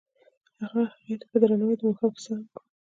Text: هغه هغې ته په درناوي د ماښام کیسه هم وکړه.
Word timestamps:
هغه 0.61 0.81
هغې 0.95 1.15
ته 1.21 1.25
په 1.31 1.37
درناوي 1.41 1.75
د 1.77 1.81
ماښام 1.87 2.11
کیسه 2.15 2.29
هم 2.33 2.39
وکړه. 2.43 2.61